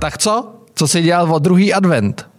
[0.00, 0.54] Tak co?
[0.74, 2.30] Co jsi dělal o druhý advent?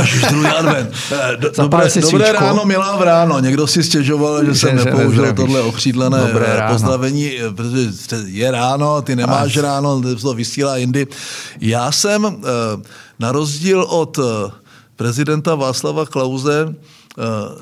[0.00, 0.90] Ježiš, druhý advent.
[1.12, 3.40] Eh, do, dobré, dobré ráno, milá v ráno.
[3.40, 7.88] Někdo si stěžoval, že, jsem se nepoužil tohle okřídlené eh, pozdravení, eh, protože
[8.26, 11.06] je ráno, ty nemáš ráno, to vysílá jindy.
[11.60, 12.30] Já jsem eh,
[13.18, 14.50] na rozdíl od eh,
[14.96, 16.74] prezidenta Václava Klauze eh,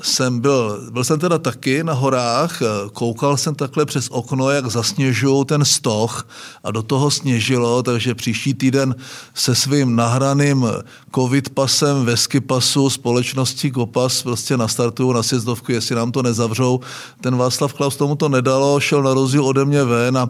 [0.01, 4.65] jsem byl, byl jsem teda taky na horách, eh, koukal jsem takhle přes okno, jak
[4.65, 6.27] zasněžují ten stoch
[6.63, 8.95] a do toho sněžilo, takže příští týden
[9.33, 10.67] se svým nahraným
[11.15, 16.79] covid pasem ve skipasu společnosti Kopas prostě nastartuju na sjezdovku, jestli nám to nezavřou.
[17.21, 20.29] Ten Václav Klaus tomu to nedalo, šel na rozdíl ode mě ven a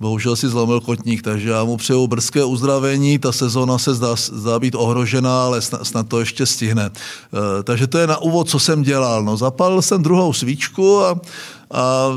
[0.00, 3.18] Bohužel si zlomil kotník, takže já mu přeju brzké uzdravení.
[3.18, 6.84] Ta sezóna se zdá, zdá být ohrožená, ale snad, snad to ještě stihne.
[6.86, 9.22] E, takže to je na úvod, co jsem dělal.
[9.22, 11.20] No, zapálil jsem druhou svíčku a,
[11.74, 12.08] a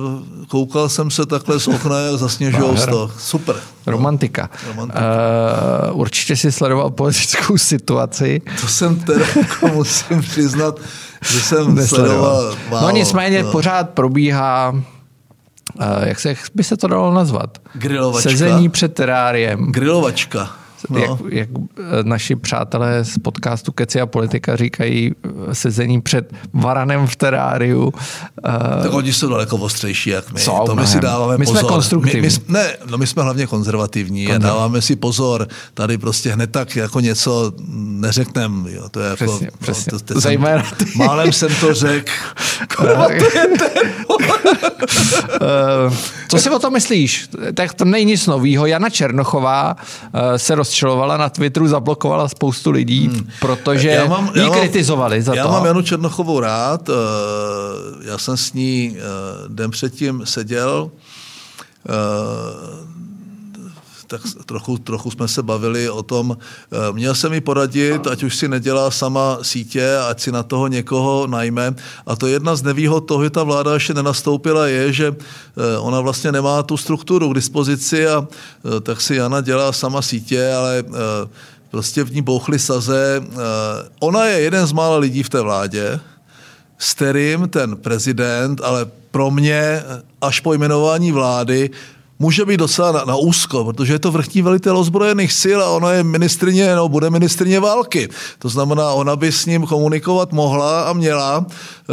[0.48, 3.12] koukal jsem se takhle z okna, jak zasněžují to.
[3.20, 3.56] Super.
[3.86, 4.50] Romantika.
[4.68, 5.02] Romantika.
[5.92, 8.42] Uh, určitě si sledoval politickou situaci.
[8.62, 10.80] To jsem teda jako musím přiznat,
[11.32, 12.56] že jsem sledoval.
[12.72, 14.76] No nicméně pořád probíhá,
[16.06, 17.58] jak se jak by se to dalo nazvat?
[17.74, 18.30] Grilovačka.
[18.30, 19.72] Sezení před teráriem.
[19.72, 20.50] Grilovačka.
[20.90, 21.00] No.
[21.00, 21.18] Jak, No.
[21.32, 25.12] jak eh, naši přátelé z podcastu Keci a politika říkají
[25.50, 27.84] eh, sezení před varanem v teráriu.
[27.88, 30.40] Uh, Tak oni jsou daleko ostřejší, jak my.
[30.40, 31.72] Jsou, to my si dáváme My jsme pozor.
[31.72, 32.22] konstruktivní.
[32.22, 35.48] My, my, ne, no my jsme hlavně konzervativní a dáváme si pozor.
[35.74, 38.72] Tady prostě hned tak jako něco neřekneme.
[38.72, 38.90] Jo.
[38.90, 39.90] To je jako, Přesně, přesně.
[39.90, 40.86] to, to jsem- Zejména ty.
[40.96, 42.12] Málem jsem to řekl.
[45.42, 45.96] Eh,
[46.32, 47.30] Co si o tom myslíš?
[47.54, 48.66] Tak to není nic novýho.
[48.66, 53.28] Jana Černochová eh, se rozčilovala na Twitteru, zablokovala spoustu lidí, hmm.
[53.40, 55.52] protože já mám, ji kritizovali za já to.
[55.52, 56.90] mám Janu Černochovou rád.
[56.90, 56.94] eh,
[58.02, 59.02] Já jsem s ní eh,
[59.48, 60.92] den předtím seděl.
[64.12, 68.36] Tak trochu, trochu jsme se bavili o tom, eh, měl jsem mi poradit, ať už
[68.36, 71.76] si nedělá sama sítě, ať si na toho někoho najme.
[72.06, 76.02] A to jedna z nevýhod toho, že ta vláda ještě nenastoupila, je, že eh, ona
[76.02, 80.84] vlastně nemá tu strukturu k dispozici a eh, tak si Jana dělá sama sítě, ale
[81.72, 83.24] prostě v ní bouchly saze.
[84.00, 86.00] Ona je jeden z mála lidí v té vládě,
[86.78, 89.84] s kterým ten prezident, ale pro mě
[90.22, 91.70] až po jmenování vlády,
[92.22, 95.92] může být docela na, na úzko, protože je to vrchní velitel ozbrojených sil a ona
[95.92, 98.10] je ministrině, no, bude ministrině války.
[98.40, 101.46] To znamená, ona by s ním komunikovat mohla a měla,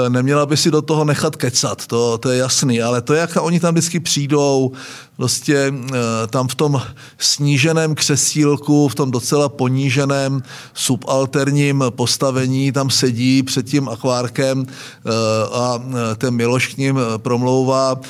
[0.06, 3.30] Eh, neměla by si do toho nechat kecat, to, to je jasný, ale to, jak
[3.40, 4.72] oni tam vždycky přijdou,
[5.18, 5.98] prostě eh,
[6.30, 6.82] tam v tom
[7.18, 10.42] sníženém křesílku, v tom docela poníženém
[10.74, 15.10] subalterním postavení tam sedí před tím akvárkem eh,
[15.52, 18.00] a eh, ten Miloš k ním promlouvá.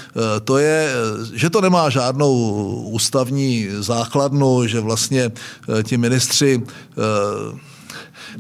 [0.44, 0.92] To je,
[1.34, 2.34] že to nemá žádnou
[2.84, 5.30] ústavní základnu, že vlastně
[5.82, 6.62] ti ministři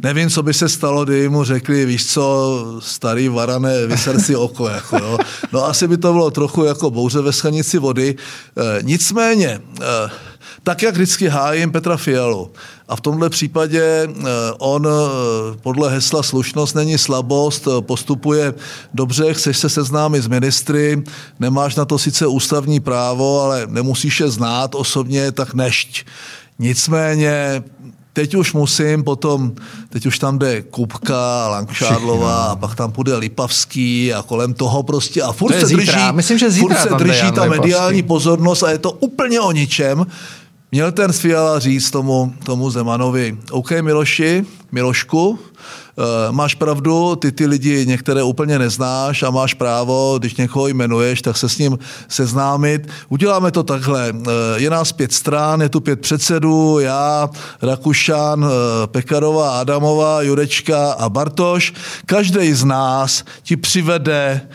[0.02, 4.68] Nevím, co by se stalo, kdyby mu řekli, víš co, starý varané, vyser si oko.
[4.68, 5.18] Jako, jo.
[5.52, 8.16] No asi by to bylo trochu jako bouře ve schanici vody.
[8.56, 9.60] E, nicméně, e,
[10.62, 12.50] tak jak vždycky hájím Petra Fialu,
[12.88, 14.08] a v tomhle případě e,
[14.58, 14.88] on
[15.62, 18.54] podle hesla slušnost není slabost, postupuje
[18.94, 21.02] dobře, chceš se seznámit s ministry,
[21.40, 26.06] nemáš na to sice ústavní právo, ale nemusíš je znát osobně, tak nešť.
[26.58, 27.62] Nicméně
[28.18, 29.52] teď už musím potom,
[29.88, 35.22] teď už tam jde Kupka, Langšádlová, a pak tam půjde Lipavský a kolem toho prostě
[35.22, 35.84] a furt To se zítra.
[35.84, 37.48] drží, Myslím, že zítra furt se drží ta Lipavský.
[37.60, 40.06] mediální pozornost a je to úplně o ničem.
[40.72, 46.02] Měl ten Fiala říct tomu, tomu Zemanovi, OK Miloši, Milošku, eh,
[46.32, 51.36] máš pravdu, ty ty lidi některé úplně neznáš a máš právo, když někoho jmenuješ, tak
[51.36, 51.78] se s ním
[52.08, 52.88] seznámit.
[53.08, 54.12] Uděláme to takhle.
[54.12, 57.30] Eh, Je nás pět stran, je tu pět předsedů, já,
[57.62, 61.72] Rakušan, eh, Pekarová, Adamová, Jurečka a Bartoš.
[62.06, 64.48] Každý z nás ti přivede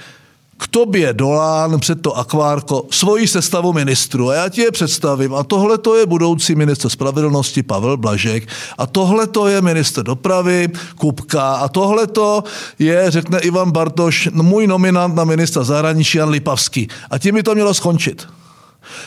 [0.64, 4.30] k tobě dolán před to akvárko svoji sestavu ministru.
[4.30, 5.36] A já ti je představím.
[5.36, 8.48] A tohle to je budoucí minister spravedlnosti Pavel Blažek.
[8.78, 11.54] A tohle to je minister dopravy Kupka.
[11.54, 12.44] A tohle to
[12.80, 16.88] je, řekne Ivan Bartoš, můj nominant na ministra zahraničí Jan Lipavský.
[17.10, 18.28] A tím by to mělo skončit.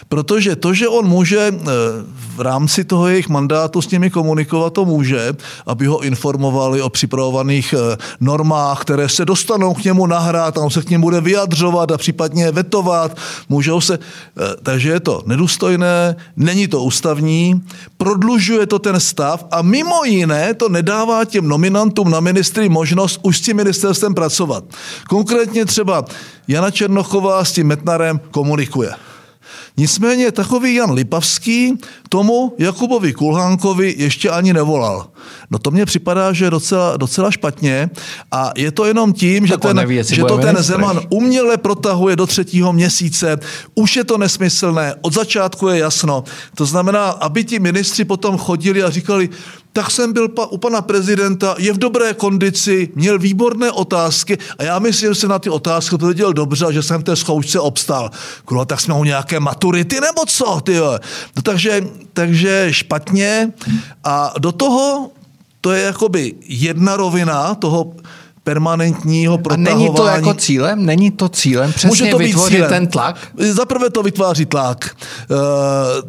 [0.08, 1.64] Protože to, že on může eh,
[2.36, 5.34] v rámci toho jejich mandátu s nimi komunikovat, to může,
[5.66, 10.70] aby ho informovali o připravovaných eh, normách, které se dostanou k němu nahrát a on
[10.70, 13.16] se k ním bude vyjadřovat a případně vetovat.
[13.48, 17.62] Můžou se, eh, takže je to nedůstojné, není to ústavní,
[17.96, 23.38] prodlužuje to ten stav a mimo jiné to nedává těm nominantům na ministry možnost už
[23.38, 24.64] s tím ministerstvem pracovat.
[25.08, 26.04] Konkrétně třeba
[26.48, 28.90] Jana Černochová s tím Metnarem komunikuje.
[29.76, 31.78] Nicméně takový Jan Lipavský
[32.08, 35.08] tomu Jakubovi Kulhánkovi ještě ani nevolal.
[35.50, 37.90] No to mně připadá, že docela, docela špatně
[38.32, 42.26] a je to jenom tím, že, ten, neví, že to ten Zeman uměle protahuje do
[42.26, 43.38] třetího měsíce,
[43.74, 46.24] už je to nesmyslné, od začátku je jasno.
[46.54, 49.28] To znamená, aby ti ministři potom chodili a říkali,
[49.76, 54.62] tak jsem byl pa, u pana prezidenta, je v dobré kondici, měl výborné otázky a
[54.62, 58.10] já myslím, že se na ty otázky odpověděl dobře, že jsem té zkoušce obstal.
[58.44, 60.98] Kurva, tak jsme u nějaké maturity nebo co, ty no,
[61.42, 63.52] takže, takže špatně
[64.04, 65.10] a do toho
[65.60, 67.92] to je jakoby jedna rovina toho
[68.46, 69.74] permanentního protahování.
[69.74, 70.86] A není to jako cílem?
[70.86, 72.70] Není to cílem přesně Může to vytvořit cílem.
[72.70, 73.16] ten tlak?
[73.38, 74.90] Zaprvé to vytváří tlak.
[74.90, 75.36] Eh,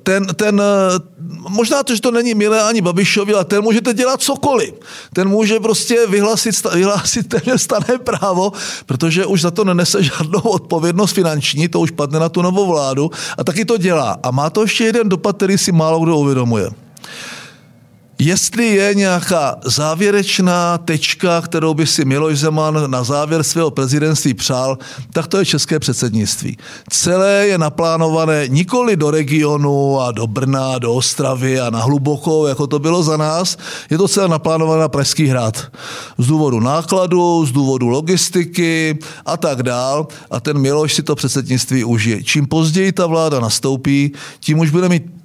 [0.03, 0.99] ten, ten, eh,
[1.49, 4.73] možná to, že to není milé ani Babišovi, ale ten můžete dělat cokoliv.
[5.13, 8.51] Ten může prostě vyhlásit, vyhlásit ten stané právo,
[8.85, 13.11] protože už za to nenese žádnou odpovědnost finanční, to už padne na tu novou vládu
[13.37, 14.17] a taky to dělá.
[14.23, 16.69] A má to ještě jeden dopad, který si málo kdo uvědomuje.
[18.19, 24.77] Jestli je nějaká závěrečná tečka, kterou by si Miloš Zeman na závěr svého prezidentství přál,
[25.13, 26.57] tak to je české předsednictví.
[26.89, 32.67] Celé je naplánované nikoli do regionu a do Brna, do Ostravy a na hlubokou, jako
[32.67, 33.57] to bylo za nás.
[33.89, 35.71] Je to celé naplánované na Pražský hrad.
[36.17, 40.07] Z důvodu nákladu, z důvodu logistiky a tak dál.
[40.31, 42.23] A ten Miloš si to předsednictví užije.
[42.23, 45.16] Čím později ta vláda nastoupí, tím už bude mít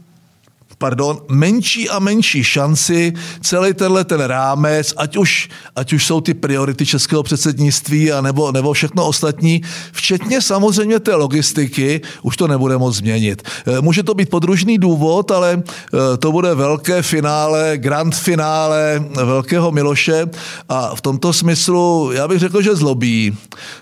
[0.83, 6.35] pardon, menší a menší šanci celý tenhle ten rámec, ať už, ať už jsou ty
[6.35, 9.63] priority českého předsednictví a nebo, nebo všechno ostatní,
[9.93, 13.43] včetně samozřejmě té logistiky, už to nebude moc změnit.
[13.47, 19.71] Eh, může to být podružný důvod, ale eh, to bude velké finále, grand finále velkého
[19.71, 20.27] Miloše
[20.69, 23.37] a v tomto smyslu já bych řekl, že zlobí,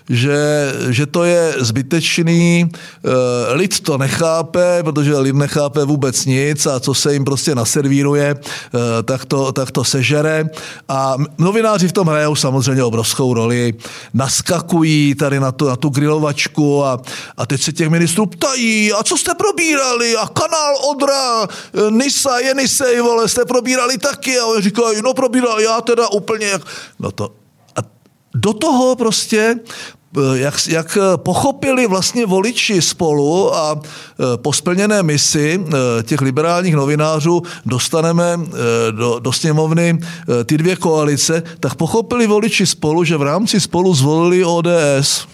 [0.09, 0.37] že,
[0.89, 3.09] že to je zbytečný, eh,
[3.53, 8.35] lid to nechápe, protože lid nechápe vůbec nic a co co se jim prostě naservíruje,
[8.35, 10.49] eh, tak to, tak to sežere.
[10.87, 13.73] A novináři v tom hrajou samozřejmě obrovskou roli.
[14.13, 16.99] Naskakují tady na tu, na tu grilovačku a,
[17.37, 20.15] a teď se těch ministrů ptají, a co jste probírali?
[20.17, 24.39] A kanál Odra, eh, Nisa, Jenisej, vole, jste probírali taky?
[24.39, 26.59] A oni říkají, no probíral já teda úplně.
[26.99, 27.31] No to,
[28.35, 29.55] do toho prostě
[30.33, 35.59] jak, jak eh, pochopili vlastně voliči spolu a eh, po splněné misi
[36.03, 38.39] těch liberálních novinářů dostaneme
[38.91, 39.99] do, do sněmovny
[40.45, 45.27] ty dvě koalice, tak pochopili voliči spolu, že v rámci spolu zvolili ODS.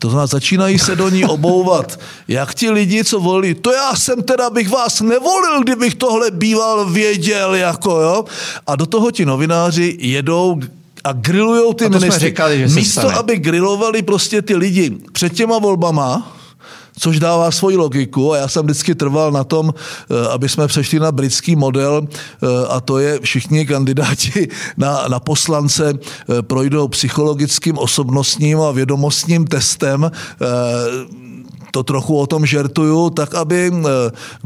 [0.00, 2.00] To znamená, začínají se do ní obouvat.
[2.28, 6.90] Jak ti lidi, co volili, to já jsem teda bych vás nevolil, kdybych tohle býval
[6.90, 8.24] věděl, jako jo.
[8.66, 10.60] A do toho ti novináři jedou
[11.04, 12.28] a grillujou ty a ministry.
[12.28, 13.14] Říkali, že Místo, stane.
[13.14, 16.36] aby grilovali prostě ty lidi před těma volbama,
[16.98, 21.00] což dává svoji logiku a já jsem vždycky trval na tom, eh, aby jsme přešli
[21.00, 27.78] na britský model eh, a to je všichni kandidáti na, na poslance eh, projdou psychologickým,
[27.78, 30.10] osobnostním a vědomostním testem
[31.70, 33.72] to trochu o tom žertuju, tak aby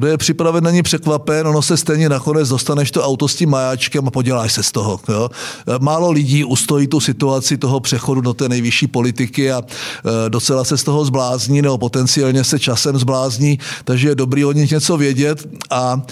[0.02, 4.08] eh, je připraven, není překvapen, ono se stejně nakonec dostaneš to auto s tím majáčkem
[4.08, 5.00] a poděláš se z toho.
[5.08, 5.30] Jo?
[5.68, 10.64] Eh, málo lidí ustojí tu situaci toho přechodu do té nejvyšší politiky a eh, docela
[10.64, 14.96] se z toho zblázní nebo potenciálně se časem zblázní, takže je dobrý o nich něco
[14.96, 16.02] vědět a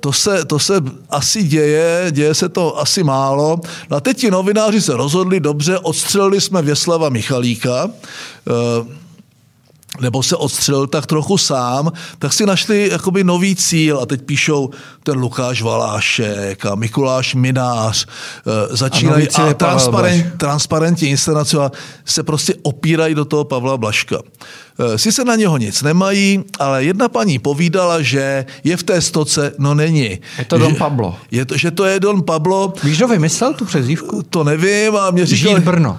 [0.00, 0.74] to se, to se
[1.10, 3.60] asi děje, děje se to asi málo.
[3.90, 7.90] No a teď ti novináři se rozhodli, dobře, odstřelili jsme Věslava Michalíka,
[10.00, 14.70] nebo se odstřelil tak trochu sám, tak si našli jakoby nový cíl a teď píšou
[15.02, 21.56] ten Lukáš Valášek a Mikuláš Minář, e, začínají a, a transparent, transparentní inscenace
[22.04, 24.18] se prostě opírají do toho Pavla Blaška.
[24.78, 29.00] E, si se na něho nic nemají, ale jedna paní povídala, že je v té
[29.00, 30.18] stoce, no není.
[30.38, 31.16] Je to Don že, Pablo.
[31.30, 32.72] Je to, že to je Don Pablo.
[32.84, 34.22] Víš, kdo vymyslel tu přezdívku?
[34.30, 35.54] To nevím a mě říkali...
[35.54, 35.98] Žít Brno.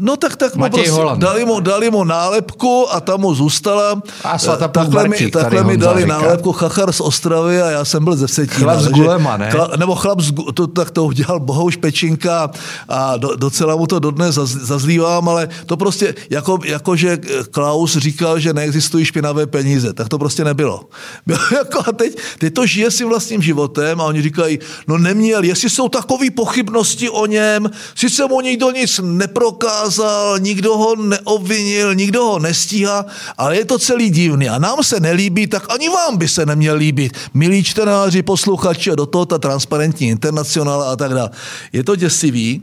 [0.00, 4.02] No tak, tak mu prostě dali, mu, dali mu nálepku a tam mu zůstala.
[4.24, 4.38] A
[4.68, 6.18] takhle mi, takhle mi dali říká.
[6.20, 8.58] nálepku Chachar z Ostravy a já jsem byl ze Vsetína.
[8.58, 9.50] Chlap z Gulema, ne?
[9.50, 12.50] Chla, nebo chlap z, to, tak to udělal Bohouš Pečinka
[12.88, 17.18] a do, docela mu to dodnes zaz, zazlívám, ale to prostě, jako, jako že
[17.50, 20.88] Klaus říkal, že neexistují špinavé peníze, tak to prostě nebylo.
[21.26, 25.44] Bylo jako a teď, teď to žije si vlastním životem a oni říkají, no neměl,
[25.44, 31.94] jestli jsou takové pochybnosti o něm, sice mu nikdo nic neprokázal, nedokázal, nikdo ho neobvinil,
[31.94, 33.06] nikdo ho nestíhá,
[33.38, 36.76] ale je to celý divný a nám se nelíbí, tak ani vám by se neměl
[36.76, 37.12] líbit.
[37.34, 41.30] Milí čtenáři, posluchači a do toho ta transparentní internacionála a tak dále.
[41.72, 42.62] Je to děsivý.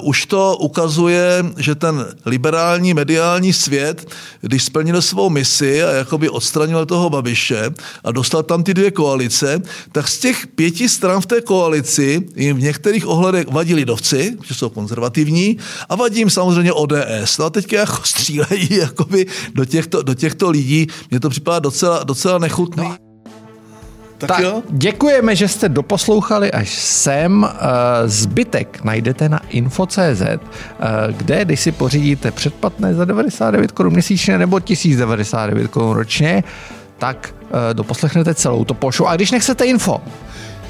[0.00, 4.10] Uh, už to ukazuje, že ten liberální mediální svět,
[4.40, 7.70] když splnil svou misi a jakoby odstranil toho Babiše
[8.04, 9.62] a dostal tam ty dvě koalice,
[9.92, 14.54] tak z těch pěti stran v té koalici jim v některých ohledech vadí lidovci, že
[14.54, 17.38] jsou konzervativní, a vadí jim samozřejmě ODS.
[17.38, 20.86] No a teďka jako střílejí jakoby do, těchto, do těchto lidí.
[21.10, 22.84] Mně to připadá docela, docela nechutný.
[22.84, 22.96] No.
[24.18, 24.62] Tak, tak jo.
[24.70, 27.48] děkujeme, že jste doposlouchali až sem.
[27.50, 30.38] Eh, zbytek najdete na info.cz, eh,
[31.16, 36.44] kde, když si pořídíte předplatné za 99 korun měsíčně nebo 1099 korun ročně,
[36.98, 37.34] tak
[37.70, 39.06] eh, doposlechnete celou to pošu.
[39.06, 40.00] A když nechcete info,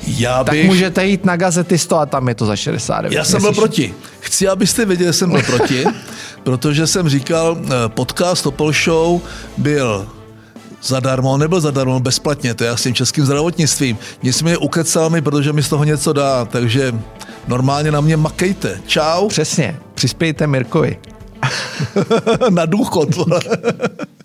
[0.06, 0.60] já bych...
[0.60, 3.16] tak můžete jít na gazetisto a tam je to za 69.
[3.16, 3.94] Já jsem byl proti.
[4.20, 5.84] Chci, abyste věděli, že jsem byl proti,
[6.42, 9.20] protože jsem říkal, podcast Topol Show
[9.56, 10.08] byl
[10.82, 13.98] zadarmo, nebyl zadarmo, bezplatně, to je s tím českým zdravotnictvím.
[14.22, 16.94] Nicméně ukecal mi, protože mi z toho něco dá, takže
[17.48, 18.80] normálně na mě makejte.
[18.86, 19.28] Čau.
[19.28, 20.98] Přesně, přispějte Mirkovi.
[22.50, 23.08] na důchod.